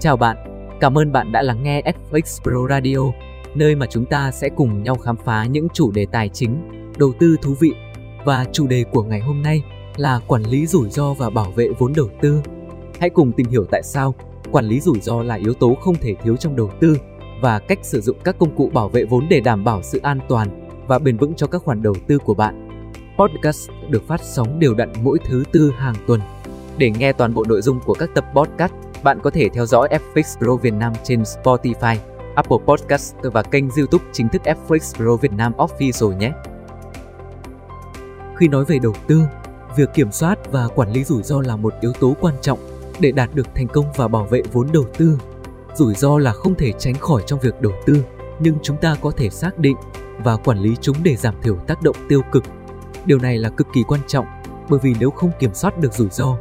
Chào 0.00 0.16
bạn, 0.16 0.36
cảm 0.80 0.98
ơn 0.98 1.12
bạn 1.12 1.32
đã 1.32 1.42
lắng 1.42 1.62
nghe 1.62 1.82
FX 1.82 2.42
Pro 2.42 2.68
Radio, 2.68 2.98
nơi 3.54 3.74
mà 3.74 3.86
chúng 3.86 4.04
ta 4.04 4.30
sẽ 4.30 4.48
cùng 4.56 4.82
nhau 4.82 4.94
khám 4.94 5.16
phá 5.16 5.44
những 5.44 5.68
chủ 5.72 5.90
đề 5.90 6.06
tài 6.12 6.28
chính, 6.28 6.58
đầu 6.98 7.12
tư 7.18 7.36
thú 7.42 7.54
vị. 7.60 7.72
Và 8.24 8.44
chủ 8.52 8.66
đề 8.66 8.84
của 8.92 9.02
ngày 9.02 9.20
hôm 9.20 9.42
nay 9.42 9.62
là 9.96 10.20
quản 10.26 10.42
lý 10.42 10.66
rủi 10.66 10.90
ro 10.90 11.14
và 11.14 11.30
bảo 11.30 11.50
vệ 11.50 11.68
vốn 11.78 11.92
đầu 11.96 12.08
tư. 12.22 12.42
Hãy 13.00 13.10
cùng 13.10 13.32
tìm 13.32 13.46
hiểu 13.46 13.64
tại 13.70 13.82
sao 13.82 14.14
quản 14.52 14.64
lý 14.64 14.80
rủi 14.80 15.00
ro 15.00 15.22
là 15.22 15.34
yếu 15.34 15.54
tố 15.54 15.74
không 15.80 15.94
thể 15.94 16.14
thiếu 16.22 16.36
trong 16.36 16.56
đầu 16.56 16.70
tư 16.80 16.96
và 17.42 17.58
cách 17.58 17.78
sử 17.82 18.00
dụng 18.00 18.16
các 18.24 18.38
công 18.38 18.56
cụ 18.56 18.70
bảo 18.72 18.88
vệ 18.88 19.04
vốn 19.04 19.26
để 19.30 19.40
đảm 19.40 19.64
bảo 19.64 19.82
sự 19.82 20.00
an 20.02 20.18
toàn 20.28 20.68
và 20.86 20.98
bền 20.98 21.16
vững 21.16 21.34
cho 21.34 21.46
các 21.46 21.62
khoản 21.62 21.82
đầu 21.82 21.94
tư 22.06 22.18
của 22.18 22.34
bạn. 22.34 22.68
Podcast 23.18 23.70
được 23.88 24.06
phát 24.06 24.20
sóng 24.24 24.58
đều 24.58 24.74
đặn 24.74 24.92
mỗi 25.02 25.18
thứ 25.24 25.44
tư 25.52 25.72
hàng 25.76 25.94
tuần. 26.06 26.20
Để 26.78 26.90
nghe 26.90 27.12
toàn 27.12 27.34
bộ 27.34 27.44
nội 27.48 27.62
dung 27.62 27.80
của 27.86 27.94
các 27.94 28.10
tập 28.14 28.24
podcast, 28.34 28.72
bạn 29.02 29.20
có 29.22 29.30
thể 29.30 29.48
theo 29.48 29.66
dõi 29.66 29.88
FX 30.14 30.38
Pro 30.38 30.56
Việt 30.56 30.74
Nam 30.74 30.92
trên 31.04 31.22
Spotify, 31.22 31.96
Apple 32.34 32.58
Podcast 32.66 33.14
và 33.22 33.42
kênh 33.42 33.64
YouTube 33.76 34.04
chính 34.12 34.28
thức 34.28 34.42
FX 34.44 34.96
Pro 34.96 35.16
Việt 35.16 35.32
Nam 35.32 35.52
Official 35.56 36.16
nhé. 36.16 36.32
Khi 38.36 38.48
nói 38.48 38.64
về 38.64 38.78
đầu 38.78 38.92
tư, 39.06 39.22
việc 39.76 39.88
kiểm 39.94 40.12
soát 40.12 40.52
và 40.52 40.68
quản 40.68 40.92
lý 40.92 41.04
rủi 41.04 41.22
ro 41.22 41.40
là 41.40 41.56
một 41.56 41.74
yếu 41.80 41.92
tố 41.92 42.14
quan 42.20 42.34
trọng 42.42 42.58
để 43.00 43.12
đạt 43.12 43.34
được 43.34 43.46
thành 43.54 43.68
công 43.68 43.84
và 43.96 44.08
bảo 44.08 44.24
vệ 44.24 44.42
vốn 44.52 44.68
đầu 44.72 44.84
tư. 44.98 45.18
Rủi 45.74 45.94
ro 45.94 46.18
là 46.18 46.32
không 46.32 46.54
thể 46.54 46.72
tránh 46.78 46.94
khỏi 46.94 47.22
trong 47.26 47.40
việc 47.40 47.60
đầu 47.60 47.72
tư, 47.86 48.04
nhưng 48.38 48.58
chúng 48.62 48.76
ta 48.76 48.96
có 49.02 49.10
thể 49.10 49.30
xác 49.30 49.58
định 49.58 49.76
và 50.24 50.36
quản 50.36 50.58
lý 50.58 50.76
chúng 50.80 50.96
để 51.02 51.16
giảm 51.16 51.34
thiểu 51.42 51.56
tác 51.66 51.82
động 51.82 51.96
tiêu 52.08 52.22
cực. 52.32 52.44
Điều 53.04 53.18
này 53.18 53.38
là 53.38 53.48
cực 53.48 53.66
kỳ 53.72 53.82
quan 53.82 54.00
trọng 54.06 54.26
bởi 54.68 54.80
vì 54.82 54.94
nếu 55.00 55.10
không 55.10 55.30
kiểm 55.38 55.54
soát 55.54 55.78
được 55.78 55.92
rủi 55.92 56.08
ro, 56.08 56.36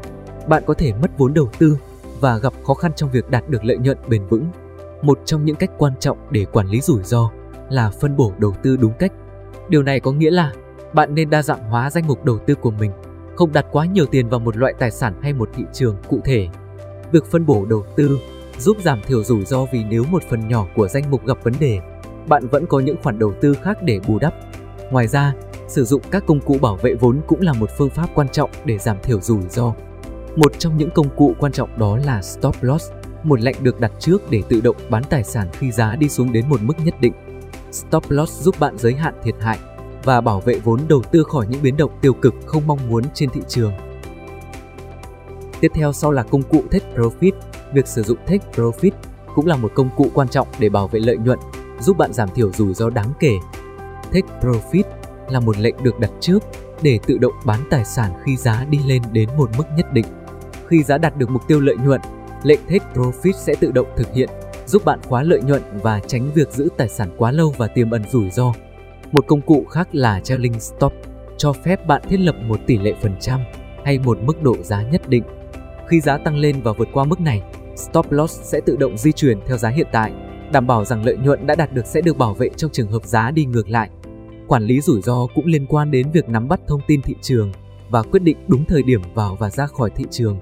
bạn 0.47 0.63
có 0.67 0.73
thể 0.73 0.93
mất 0.93 1.11
vốn 1.17 1.33
đầu 1.33 1.49
tư 1.57 1.77
và 2.21 2.37
gặp 2.37 2.53
khó 2.67 2.73
khăn 2.73 2.91
trong 2.95 3.11
việc 3.11 3.29
đạt 3.29 3.49
được 3.49 3.63
lợi 3.63 3.77
nhuận 3.77 3.97
bền 4.07 4.27
vững. 4.27 4.45
Một 5.01 5.19
trong 5.25 5.45
những 5.45 5.55
cách 5.55 5.71
quan 5.77 5.93
trọng 5.99 6.17
để 6.31 6.45
quản 6.45 6.67
lý 6.67 6.81
rủi 6.81 7.03
ro 7.03 7.31
là 7.69 7.91
phân 8.01 8.15
bổ 8.15 8.33
đầu 8.37 8.53
tư 8.63 8.77
đúng 8.77 8.93
cách. 8.99 9.11
Điều 9.69 9.83
này 9.83 9.99
có 9.99 10.11
nghĩa 10.11 10.31
là 10.31 10.53
bạn 10.93 11.15
nên 11.15 11.29
đa 11.29 11.41
dạng 11.41 11.63
hóa 11.63 11.89
danh 11.89 12.07
mục 12.07 12.25
đầu 12.25 12.39
tư 12.39 12.55
của 12.55 12.71
mình, 12.71 12.91
không 13.35 13.53
đặt 13.53 13.65
quá 13.71 13.85
nhiều 13.85 14.05
tiền 14.05 14.29
vào 14.29 14.39
một 14.39 14.57
loại 14.57 14.73
tài 14.79 14.91
sản 14.91 15.13
hay 15.21 15.33
một 15.33 15.49
thị 15.55 15.63
trường 15.73 15.95
cụ 16.09 16.19
thể. 16.25 16.47
Việc 17.11 17.25
phân 17.25 17.45
bổ 17.45 17.65
đầu 17.65 17.85
tư 17.95 18.17
giúp 18.59 18.77
giảm 18.83 19.01
thiểu 19.01 19.23
rủi 19.23 19.45
ro 19.45 19.65
vì 19.71 19.83
nếu 19.83 20.03
một 20.11 20.23
phần 20.29 20.47
nhỏ 20.47 20.67
của 20.75 20.87
danh 20.87 21.03
mục 21.11 21.25
gặp 21.25 21.37
vấn 21.43 21.53
đề, 21.59 21.79
bạn 22.27 22.47
vẫn 22.47 22.65
có 22.67 22.79
những 22.79 22.97
khoản 23.03 23.19
đầu 23.19 23.33
tư 23.41 23.53
khác 23.63 23.77
để 23.83 23.99
bù 24.07 24.19
đắp. 24.19 24.33
Ngoài 24.91 25.07
ra, 25.07 25.33
sử 25.67 25.83
dụng 25.83 26.01
các 26.11 26.23
công 26.27 26.39
cụ 26.39 26.57
bảo 26.61 26.75
vệ 26.75 26.93
vốn 26.93 27.21
cũng 27.27 27.41
là 27.41 27.53
một 27.53 27.69
phương 27.77 27.89
pháp 27.89 28.07
quan 28.15 28.29
trọng 28.29 28.49
để 28.65 28.77
giảm 28.77 28.97
thiểu 29.03 29.21
rủi 29.21 29.41
ro. 29.49 29.73
Một 30.37 30.59
trong 30.59 30.77
những 30.77 30.89
công 30.89 31.09
cụ 31.15 31.35
quan 31.39 31.51
trọng 31.51 31.79
đó 31.79 31.97
là 31.97 32.21
stop 32.21 32.55
loss, 32.61 32.91
một 33.23 33.41
lệnh 33.41 33.63
được 33.63 33.79
đặt 33.79 33.91
trước 33.99 34.31
để 34.31 34.41
tự 34.49 34.61
động 34.61 34.75
bán 34.89 35.03
tài 35.09 35.23
sản 35.23 35.47
khi 35.53 35.71
giá 35.71 35.95
đi 35.95 36.09
xuống 36.09 36.31
đến 36.31 36.49
một 36.49 36.61
mức 36.61 36.73
nhất 36.83 36.95
định. 37.01 37.13
Stop 37.71 38.03
loss 38.09 38.41
giúp 38.41 38.55
bạn 38.59 38.77
giới 38.77 38.93
hạn 38.93 39.13
thiệt 39.23 39.35
hại 39.39 39.59
và 40.03 40.21
bảo 40.21 40.39
vệ 40.39 40.59
vốn 40.59 40.79
đầu 40.87 41.01
tư 41.11 41.23
khỏi 41.23 41.47
những 41.49 41.61
biến 41.61 41.77
động 41.77 41.91
tiêu 42.01 42.13
cực 42.13 42.33
không 42.45 42.67
mong 42.67 42.89
muốn 42.89 43.03
trên 43.13 43.29
thị 43.29 43.41
trường. 43.47 43.73
Tiếp 45.61 45.71
theo 45.73 45.93
sau 45.93 46.11
là 46.11 46.23
công 46.23 46.41
cụ 46.41 46.63
Take 46.71 46.93
Profit. 46.95 47.31
Việc 47.73 47.87
sử 47.87 48.03
dụng 48.03 48.17
Take 48.17 48.51
Profit 48.55 48.91
cũng 49.35 49.45
là 49.45 49.55
một 49.55 49.71
công 49.75 49.89
cụ 49.97 50.11
quan 50.13 50.27
trọng 50.27 50.47
để 50.59 50.69
bảo 50.69 50.87
vệ 50.87 50.99
lợi 50.99 51.17
nhuận, 51.17 51.39
giúp 51.79 51.97
bạn 51.97 52.13
giảm 52.13 52.29
thiểu 52.35 52.51
rủi 52.51 52.73
ro 52.73 52.89
đáng 52.89 53.13
kể. 53.19 53.33
Take 54.03 54.39
Profit 54.41 54.83
là 55.29 55.39
một 55.39 55.57
lệnh 55.57 55.83
được 55.83 55.99
đặt 55.99 56.11
trước 56.19 56.39
để 56.81 56.99
tự 57.07 57.17
động 57.17 57.33
bán 57.45 57.59
tài 57.69 57.85
sản 57.85 58.11
khi 58.25 58.37
giá 58.37 58.65
đi 58.69 58.79
lên 58.85 59.01
đến 59.11 59.29
một 59.37 59.49
mức 59.57 59.63
nhất 59.77 59.93
định. 59.93 60.05
Khi 60.69 60.83
giá 60.83 60.97
đạt 60.97 61.17
được 61.17 61.29
mục 61.29 61.47
tiêu 61.47 61.59
lợi 61.59 61.75
nhuận, 61.75 62.01
lệnh 62.43 62.59
Take 62.69 62.85
Profit 62.93 63.31
sẽ 63.31 63.55
tự 63.59 63.71
động 63.71 63.87
thực 63.97 64.13
hiện, 64.13 64.29
giúp 64.65 64.85
bạn 64.85 64.99
khóa 65.07 65.23
lợi 65.23 65.41
nhuận 65.41 65.61
và 65.83 65.99
tránh 66.07 66.31
việc 66.33 66.51
giữ 66.51 66.69
tài 66.77 66.89
sản 66.89 67.09
quá 67.17 67.31
lâu 67.31 67.53
và 67.57 67.67
tiềm 67.67 67.91
ẩn 67.91 68.03
rủi 68.11 68.29
ro. 68.29 68.53
Một 69.11 69.27
công 69.27 69.41
cụ 69.41 69.65
khác 69.69 69.87
là 69.91 70.19
Trailing 70.19 70.59
Stop, 70.59 70.93
cho 71.37 71.53
phép 71.53 71.87
bạn 71.87 72.01
thiết 72.09 72.17
lập 72.17 72.35
một 72.47 72.59
tỷ 72.67 72.77
lệ 72.77 72.93
phần 73.01 73.15
trăm 73.19 73.39
hay 73.85 73.99
một 73.99 74.17
mức 74.21 74.43
độ 74.43 74.55
giá 74.61 74.81
nhất 74.81 75.09
định. 75.09 75.23
Khi 75.87 76.01
giá 76.01 76.17
tăng 76.17 76.35
lên 76.35 76.61
và 76.63 76.71
vượt 76.71 76.87
qua 76.93 77.03
mức 77.03 77.21
này, 77.21 77.41
Stop 77.75 78.11
Loss 78.11 78.41
sẽ 78.43 78.61
tự 78.65 78.75
động 78.75 78.97
di 78.97 79.11
chuyển 79.11 79.39
theo 79.47 79.57
giá 79.57 79.69
hiện 79.69 79.87
tại, 79.91 80.11
đảm 80.51 80.67
bảo 80.67 80.85
rằng 80.85 81.05
lợi 81.05 81.17
nhuận 81.17 81.47
đã 81.47 81.55
đạt 81.55 81.73
được 81.73 81.85
sẽ 81.85 82.01
được 82.01 82.17
bảo 82.17 82.33
vệ 82.33 82.49
trong 82.57 82.71
trường 82.71 82.91
hợp 82.91 83.05
giá 83.05 83.31
đi 83.31 83.45
ngược 83.45 83.69
lại. 83.69 83.89
Quản 84.47 84.63
lý 84.63 84.81
rủi 84.81 85.01
ro 85.01 85.27
cũng 85.35 85.45
liên 85.45 85.65
quan 85.65 85.91
đến 85.91 86.11
việc 86.11 86.29
nắm 86.29 86.47
bắt 86.47 86.59
thông 86.67 86.81
tin 86.87 87.01
thị 87.01 87.15
trường 87.21 87.51
và 87.89 88.01
quyết 88.01 88.21
định 88.23 88.37
đúng 88.47 88.65
thời 88.65 88.83
điểm 88.83 89.01
vào 89.13 89.37
và 89.39 89.49
ra 89.49 89.67
khỏi 89.67 89.89
thị 89.95 90.05
trường. 90.11 90.39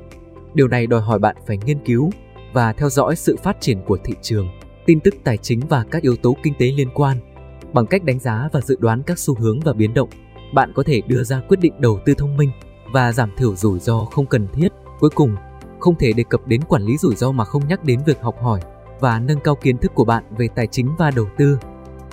Điều 0.56 0.68
này 0.68 0.88
đòi 0.88 1.02
hỏi 1.02 1.20
bạn 1.20 1.36
phải 1.48 1.58
nghiên 1.66 1.80
cứu 1.86 2.10
và 2.54 2.74
theo 2.74 2.90
dõi 2.90 3.16
sự 3.16 3.38
phát 3.44 3.58
triển 3.60 3.82
của 3.86 3.98
thị 4.04 4.14
trường, 4.22 4.48
tin 4.86 5.00
tức 5.00 5.16
tài 5.24 5.38
chính 5.38 5.60
và 5.70 5.86
các 5.92 6.02
yếu 6.02 6.16
tố 6.16 6.36
kinh 6.44 6.54
tế 6.60 6.66
liên 6.66 6.90
quan. 6.94 7.18
Bằng 7.74 7.86
cách 7.86 8.04
đánh 8.04 8.20
giá 8.20 8.50
và 8.52 8.62
dự 8.62 8.78
đoán 8.80 9.04
các 9.04 9.20
xu 9.20 9.36
hướng 9.40 9.60
và 9.60 9.74
biến 9.74 9.94
động, 9.94 10.10
bạn 10.54 10.72
có 10.76 10.84
thể 10.84 11.02
đưa 11.08 11.24
ra 11.24 11.42
quyết 11.48 11.60
định 11.60 11.74
đầu 11.80 12.00
tư 12.06 12.14
thông 12.18 12.38
minh 12.38 12.52
và 12.94 13.12
giảm 13.12 13.32
thiểu 13.38 13.56
rủi 13.56 13.80
ro 13.80 14.00
không 14.00 14.26
cần 14.26 14.48
thiết. 14.54 14.68
Cuối 15.00 15.10
cùng, 15.16 15.36
không 15.80 15.96
thể 16.00 16.14
đề 16.14 16.24
cập 16.30 16.48
đến 16.48 16.62
quản 16.62 16.82
lý 16.82 16.98
rủi 16.98 17.16
ro 17.16 17.32
mà 17.32 17.46
không 17.46 17.68
nhắc 17.68 17.84
đến 17.84 18.00
việc 18.06 18.22
học 18.22 18.36
hỏi 18.42 18.60
và 19.00 19.20
nâng 19.20 19.40
cao 19.40 19.56
kiến 19.56 19.78
thức 19.78 19.92
của 19.96 20.06
bạn 20.06 20.24
về 20.38 20.48
tài 20.56 20.68
chính 20.68 20.96
và 20.98 21.12
đầu 21.16 21.26
tư. 21.38 21.58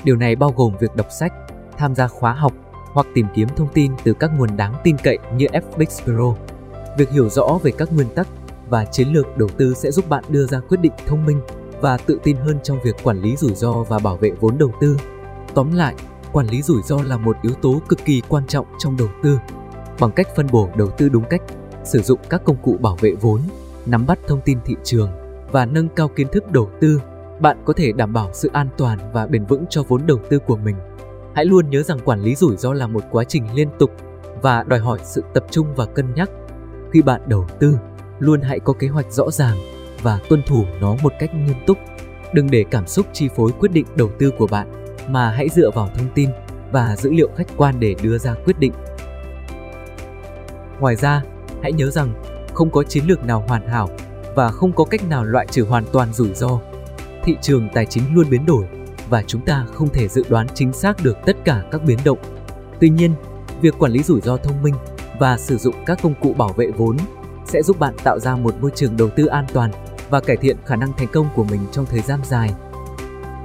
Điều 0.05 0.17
này 0.17 0.37
bao 0.37 0.53
gồm 0.57 0.73
việc 0.81 0.97
đọc 0.97 1.07
sách, 1.19 1.33
tham 1.79 1.95
gia 1.95 2.09
khóa 2.09 2.33
học 2.33 2.53
hoặc 2.93 3.07
tìm 3.15 3.27
kiếm 3.35 3.49
thông 3.57 3.69
tin 3.75 3.93
từ 4.05 4.13
các 4.13 4.31
nguồn 4.39 4.57
đáng 4.57 4.75
tin 4.85 4.97
cậy 5.03 5.19
như 5.37 5.47
FX 5.47 6.05
Pro. 6.05 6.52
Việc 6.97 7.11
hiểu 7.11 7.29
rõ 7.29 7.59
về 7.63 7.71
các 7.71 7.93
nguyên 7.93 8.09
tắc 8.15 8.29
và 8.69 8.85
chiến 8.85 9.09
lược 9.09 9.37
đầu 9.37 9.49
tư 9.49 9.75
sẽ 9.75 9.91
giúp 9.91 10.09
bạn 10.09 10.25
đưa 10.29 10.47
ra 10.47 10.61
quyết 10.61 10.81
định 10.81 10.93
thông 11.07 11.27
minh 11.27 11.41
và 11.81 11.97
tự 11.97 12.19
tin 12.23 12.37
hơn 12.37 12.59
trong 12.63 12.79
việc 12.85 12.97
quản 13.03 13.23
lý 13.23 13.37
rủi 13.37 13.55
ro 13.55 13.73
và 13.73 13.99
bảo 13.99 14.17
vệ 14.17 14.31
vốn 14.41 14.59
đầu 14.59 14.73
tư. 14.81 14.97
Tóm 15.55 15.73
lại, 15.75 15.95
quản 16.33 16.47
lý 16.47 16.63
rủi 16.63 16.83
ro 16.83 16.97
là 17.03 17.17
một 17.17 17.37
yếu 17.43 17.53
tố 17.63 17.83
cực 17.89 17.99
kỳ 18.05 18.23
quan 18.29 18.47
trọng 18.47 18.67
trong 18.79 18.97
đầu 18.97 19.09
tư. 19.23 19.39
Bằng 20.01 20.13
cách 20.13 20.29
phân 20.37 20.47
bổ 20.53 20.69
đầu 20.77 20.91
tư 20.91 21.09
đúng 21.09 21.25
cách, 21.31 21.43
sử 21.85 22.03
dụng 22.03 22.19
các 22.29 22.45
công 22.45 22.57
cụ 22.63 22.77
bảo 22.81 22.97
vệ 23.01 23.15
vốn, 23.21 23.41
nắm 23.87 24.07
bắt 24.07 24.19
thông 24.27 24.41
tin 24.45 24.59
thị 24.65 24.75
trường 24.85 25.11
và 25.53 25.67
nâng 25.67 25.89
cao 25.89 26.09
kiến 26.09 26.29
thức 26.33 26.53
đầu 26.53 26.71
tư, 26.81 27.01
bạn 27.41 27.63
có 27.65 27.73
thể 27.77 27.93
đảm 27.93 28.13
bảo 28.13 28.31
sự 28.33 28.51
an 28.53 28.69
toàn 28.79 28.99
và 29.13 29.27
bền 29.27 29.45
vững 29.45 29.65
cho 29.71 29.83
vốn 29.89 30.07
đầu 30.07 30.19
tư 30.31 30.39
của 30.39 30.57
mình. 30.57 30.77
Hãy 31.35 31.45
luôn 31.45 31.71
nhớ 31.71 31.83
rằng 31.83 31.99
quản 32.05 32.21
lý 32.21 32.35
rủi 32.35 32.57
ro 32.57 32.73
là 32.73 32.87
một 32.87 33.05
quá 33.11 33.25
trình 33.25 33.55
liên 33.55 33.69
tục 33.79 33.91
và 34.43 34.63
đòi 34.63 34.79
hỏi 34.79 34.99
sự 35.05 35.25
tập 35.35 35.45
trung 35.51 35.67
và 35.77 35.87
cân 35.87 36.15
nhắc. 36.15 36.31
Khi 36.93 37.03
bạn 37.03 37.21
đầu 37.27 37.47
tư, 37.59 37.79
luôn 38.19 38.41
hãy 38.41 38.61
có 38.61 38.73
kế 38.73 38.89
hoạch 38.89 39.13
rõ 39.13 39.31
ràng 39.31 39.57
và 40.03 40.21
tuân 40.29 40.43
thủ 40.47 40.65
nó 40.81 40.97
một 41.03 41.13
cách 41.19 41.35
nghiêm 41.35 41.57
túc. 41.67 41.79
Đừng 42.33 42.51
để 42.51 42.65
cảm 42.71 42.87
xúc 42.87 43.07
chi 43.13 43.29
phối 43.37 43.53
quyết 43.59 43.73
định 43.73 43.87
đầu 43.95 44.11
tư 44.19 44.31
của 44.39 44.47
bạn, 44.47 44.97
mà 45.09 45.31
hãy 45.31 45.49
dựa 45.49 45.71
vào 45.71 45.91
thông 45.97 46.09
tin 46.15 46.31
và 46.73 46.97
dữ 46.97 47.13
liệu 47.13 47.29
khách 47.37 47.47
quan 47.57 47.81
để 47.81 47.95
đưa 48.03 48.19
ra 48.19 48.35
quyết 48.45 48.59
định. 48.59 48.73
Ngoài 50.81 50.97
ra, 50.97 51.23
hãy 51.63 51.73
nhớ 51.73 51.91
rằng 51.91 52.23
không 52.55 52.71
có 52.71 52.83
chiến 52.83 53.05
lược 53.07 53.25
nào 53.25 53.45
hoàn 53.49 53.69
hảo 53.69 53.89
và 54.37 54.49
không 54.49 54.73
có 54.73 54.85
cách 54.85 55.09
nào 55.09 55.25
loại 55.25 55.47
trừ 55.51 55.65
hoàn 55.65 55.85
toàn 55.93 56.13
rủi 56.13 56.35
ro. 56.35 56.61
Thị 57.25 57.37
trường 57.43 57.69
tài 57.75 57.87
chính 57.87 58.15
luôn 58.15 58.31
biến 58.31 58.47
đổi 58.47 58.65
và 59.11 59.23
chúng 59.27 59.45
ta 59.45 59.67
không 59.75 59.89
thể 59.89 60.09
dự 60.09 60.25
đoán 60.29 60.47
chính 60.55 60.73
xác 60.73 61.05
được 61.05 61.17
tất 61.27 61.37
cả 61.45 61.63
các 61.71 61.83
biến 61.85 61.99
động. 62.05 62.19
Tuy 62.81 62.89
nhiên, 62.89 63.15
việc 63.61 63.75
quản 63.79 63.93
lý 63.93 64.03
rủi 64.03 64.21
ro 64.21 64.37
thông 64.37 64.63
minh 64.63 64.75
và 65.23 65.39
sử 65.39 65.57
dụng 65.57 65.75
các 65.87 65.99
công 66.03 66.15
cụ 66.21 66.35
bảo 66.39 66.53
vệ 66.57 66.67
vốn 66.67 66.97
sẽ 67.45 67.63
giúp 67.63 67.79
bạn 67.79 67.95
tạo 68.05 68.19
ra 68.19 68.37
một 68.37 68.55
môi 68.61 68.71
trường 68.75 68.97
đầu 68.97 69.09
tư 69.17 69.27
an 69.27 69.47
toàn 69.53 69.71
và 70.11 70.21
cải 70.21 70.37
thiện 70.37 70.57
khả 70.67 70.77
năng 70.77 70.93
thành 70.97 71.09
công 71.13 71.29
của 71.35 71.45
mình 71.45 71.61
trong 71.73 71.87
thời 71.87 72.01
gian 72.01 72.21
dài. 72.25 72.51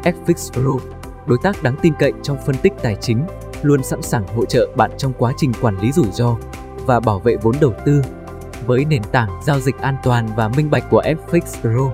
FX 0.03 0.51
Pro, 0.53 0.85
đối 1.27 1.37
tác 1.43 1.63
đáng 1.63 1.75
tin 1.81 1.93
cậy 1.99 2.11
trong 2.23 2.37
phân 2.45 2.55
tích 2.61 2.73
tài 2.83 2.95
chính, 3.01 3.23
luôn 3.61 3.83
sẵn 3.83 4.01
sàng 4.01 4.27
hỗ 4.27 4.45
trợ 4.45 4.67
bạn 4.75 4.91
trong 4.97 5.13
quá 5.17 5.33
trình 5.37 5.51
quản 5.61 5.79
lý 5.81 5.91
rủi 5.91 6.11
ro 6.11 6.37
và 6.85 6.99
bảo 6.99 7.19
vệ 7.19 7.35
vốn 7.41 7.55
đầu 7.61 7.73
tư. 7.85 8.01
Với 8.65 8.85
nền 8.85 9.03
tảng 9.11 9.29
giao 9.45 9.59
dịch 9.59 9.77
an 9.77 9.95
toàn 10.03 10.27
và 10.35 10.47
minh 10.47 10.69
bạch 10.71 10.89
của 10.89 11.01
FX 11.31 11.41
Pro, 11.61 11.91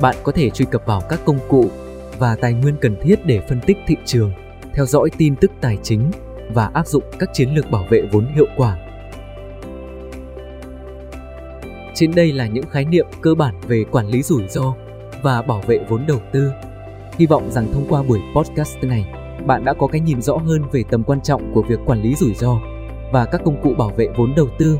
bạn 0.00 0.16
có 0.24 0.32
thể 0.32 0.50
truy 0.50 0.64
cập 0.70 0.86
vào 0.86 1.00
các 1.08 1.20
công 1.24 1.38
cụ 1.48 1.70
và 2.18 2.36
tài 2.36 2.52
nguyên 2.52 2.76
cần 2.80 2.96
thiết 3.02 3.26
để 3.26 3.40
phân 3.48 3.60
tích 3.66 3.76
thị 3.86 3.96
trường, 4.04 4.32
theo 4.74 4.86
dõi 4.86 5.10
tin 5.18 5.36
tức 5.36 5.50
tài 5.60 5.78
chính 5.82 6.10
và 6.54 6.70
áp 6.74 6.86
dụng 6.86 7.04
các 7.18 7.28
chiến 7.32 7.54
lược 7.54 7.70
bảo 7.70 7.86
vệ 7.90 8.02
vốn 8.12 8.26
hiệu 8.34 8.46
quả. 8.56 8.76
Trên 11.96 12.14
đây 12.14 12.32
là 12.32 12.46
những 12.46 12.64
khái 12.70 12.84
niệm 12.84 13.06
cơ 13.20 13.34
bản 13.34 13.54
về 13.68 13.84
quản 13.90 14.08
lý 14.08 14.22
rủi 14.22 14.42
ro 14.48 14.74
và 15.22 15.42
bảo 15.42 15.62
vệ 15.66 15.78
vốn 15.88 16.06
đầu 16.08 16.18
tư. 16.32 16.50
Hy 17.18 17.26
vọng 17.26 17.50
rằng 17.50 17.66
thông 17.72 17.86
qua 17.88 18.02
buổi 18.02 18.20
podcast 18.34 18.78
này, 18.82 19.06
bạn 19.46 19.64
đã 19.64 19.74
có 19.74 19.86
cái 19.86 20.00
nhìn 20.00 20.22
rõ 20.22 20.36
hơn 20.36 20.62
về 20.72 20.84
tầm 20.90 21.02
quan 21.02 21.20
trọng 21.20 21.54
của 21.54 21.62
việc 21.62 21.78
quản 21.86 22.02
lý 22.02 22.14
rủi 22.14 22.34
ro 22.34 22.60
và 23.12 23.24
các 23.24 23.40
công 23.44 23.62
cụ 23.62 23.74
bảo 23.78 23.92
vệ 23.96 24.08
vốn 24.16 24.34
đầu 24.36 24.48
tư. 24.58 24.78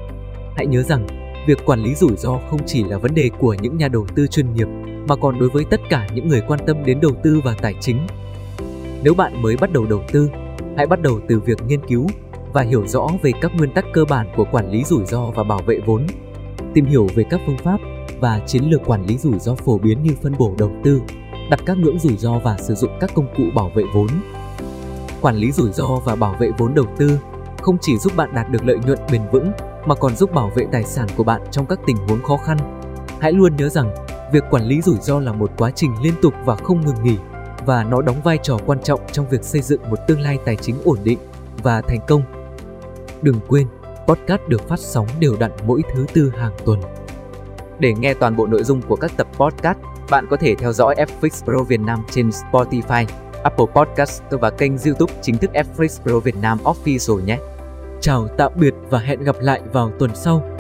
Hãy 0.57 0.67
nhớ 0.67 0.83
rằng, 0.83 1.07
việc 1.47 1.59
quản 1.67 1.83
lý 1.83 1.95
rủi 1.95 2.17
ro 2.17 2.39
không 2.51 2.61
chỉ 2.67 2.85
là 2.85 2.99
vấn 2.99 3.15
đề 3.15 3.31
của 3.39 3.55
những 3.55 3.77
nhà 3.77 3.89
đầu 3.89 4.07
tư 4.15 4.27
chuyên 4.27 4.55
nghiệp 4.55 4.69
mà 5.09 5.17
còn 5.17 5.39
đối 5.39 5.49
với 5.49 5.65
tất 5.65 5.81
cả 5.91 6.09
những 6.15 6.29
người 6.29 6.43
quan 6.49 6.61
tâm 6.67 6.85
đến 6.85 7.01
đầu 7.01 7.13
tư 7.23 7.41
và 7.45 7.55
tài 7.63 7.75
chính. 7.81 8.07
Nếu 9.05 9.15
bạn 9.15 9.43
mới 9.43 9.57
bắt 9.57 9.73
đầu 9.73 9.87
đầu 9.87 10.03
tư, 10.13 10.31
hãy 10.77 10.87
bắt 10.87 11.03
đầu 11.03 11.21
từ 11.29 11.41
việc 11.41 11.59
nghiên 11.67 11.87
cứu 11.89 12.07
và 12.53 12.63
hiểu 12.63 12.87
rõ 12.87 13.09
về 13.23 13.33
các 13.41 13.53
nguyên 13.57 13.71
tắc 13.71 13.85
cơ 13.93 14.05
bản 14.05 14.27
của 14.37 14.45
quản 14.53 14.71
lý 14.71 14.85
rủi 14.85 15.05
ro 15.05 15.31
và 15.35 15.43
bảo 15.43 15.61
vệ 15.67 15.81
vốn. 15.87 16.07
Tìm 16.77 16.85
hiểu 16.85 17.07
về 17.15 17.25
các 17.31 17.41
phương 17.47 17.59
pháp, 17.59 17.81
và 18.21 18.41
chiến 18.47 18.65
lược 18.65 18.81
quản 18.87 19.07
lý 19.07 19.19
rủi 19.19 19.39
ro 19.39 19.55
phổ 19.55 19.79
biến 19.79 20.03
như 20.03 20.11
phân 20.23 20.35
bổ 20.39 20.55
đầu 20.59 20.71
tư, 20.85 21.01
đặt 21.51 21.61
các 21.67 21.79
ngưỡng 21.79 21.99
rủi 21.99 22.17
ro 22.17 22.39
và 22.39 22.57
sử 22.59 22.75
dụng 22.75 22.91
các 23.01 23.11
công 23.15 23.27
cụ 23.37 23.43
bảo 23.55 23.71
vệ 23.75 23.83
vốn. 23.95 24.07
Quản 25.21 25.37
lý 25.37 25.53
rủi 25.53 25.73
ro 25.73 25.87
và 26.05 26.17
bảo 26.17 26.37
vệ 26.41 26.51
vốn 26.59 26.75
đầu 26.75 26.85
tư 26.99 27.19
không 27.63 27.77
chỉ 27.81 27.99
giúp 27.99 28.13
bạn 28.17 28.35
đạt 28.35 28.51
được 28.51 28.65
lợi 28.65 28.77
nhuận 28.87 28.99
bền 29.13 29.23
vững 29.33 29.51
mà 29.87 29.95
còn 29.95 30.17
giúp 30.17 30.35
bảo 30.35 30.51
vệ 30.55 30.67
tài 30.73 30.85
sản 30.85 31.09
của 31.17 31.25
bạn 31.25 31.41
trong 31.51 31.67
các 31.67 31.81
tình 31.87 31.97
huống 31.97 32.23
khó 32.23 32.37
khăn. 32.37 32.57
Hãy 33.21 33.33
luôn 33.33 33.57
nhớ 33.57 33.69
rằng, 33.69 33.95
việc 34.33 34.45
quản 34.51 34.65
lý 34.65 34.81
rủi 34.81 34.97
ro 35.01 35.21
là 35.21 35.33
một 35.33 35.51
quá 35.59 35.71
trình 35.71 35.91
liên 36.03 36.15
tục 36.23 36.35
và 36.45 36.57
không 36.57 36.81
ngừng 36.81 37.03
nghỉ 37.03 37.17
và 37.67 37.85
nó 37.85 38.03
đóng 38.03 38.23
vai 38.25 38.39
trò 38.43 38.59
quan 38.67 38.83
trọng 38.83 39.01
trong 39.13 39.29
việc 39.29 39.45
xây 39.45 39.63
dựng 39.63 39.91
một 39.91 39.99
tương 40.09 40.21
lai 40.21 40.39
tài 40.45 40.57
chính 40.57 40.77
ổn 40.85 40.99
định 41.05 41.19
và 41.63 41.81
thành 41.81 42.01
công. 42.09 42.23
Đừng 43.23 43.41
quên, 43.49 43.67
podcast 44.07 44.43
được 44.49 44.69
phát 44.69 44.79
sóng 44.79 45.07
đều 45.21 45.37
đặn 45.41 45.51
mỗi 45.67 45.83
thứ 45.95 46.07
tư 46.15 46.33
hàng 46.37 46.53
tuần. 46.65 46.81
Để 47.79 47.95
nghe 47.95 48.15
toàn 48.15 48.37
bộ 48.37 48.47
nội 48.47 48.65
dung 48.65 48.83
của 48.83 48.97
các 48.97 49.11
tập 49.17 49.27
podcast, 49.33 49.79
bạn 50.11 50.27
có 50.31 50.37
thể 50.37 50.55
theo 50.55 50.73
dõi 50.73 50.95
Fx 50.95 51.45
Pro 51.45 51.63
Việt 51.69 51.81
Nam 51.81 52.03
trên 52.11 52.29
Spotify, 52.29 53.05
Apple 53.43 53.67
Podcast 53.75 54.23
và 54.31 54.51
kênh 54.51 54.73
YouTube 54.79 55.13
chính 55.23 55.39
thức 55.39 55.51
Fx 55.55 56.03
Pro 56.03 56.21
Việt 56.21 56.37
Nam 56.43 56.59
Official 56.65 57.25
nhé. 57.25 57.39
Chào 58.01 58.29
tạm 58.39 58.53
biệt 58.55 58.75
và 58.91 58.99
hẹn 58.99 59.25
gặp 59.25 59.37
lại 59.41 59.61
vào 59.73 59.93
tuần 59.99 60.11
sau. 60.15 60.56